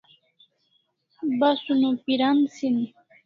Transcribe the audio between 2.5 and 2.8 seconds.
sin